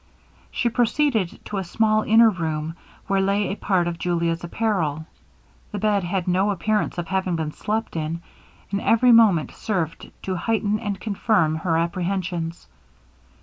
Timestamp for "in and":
7.95-8.81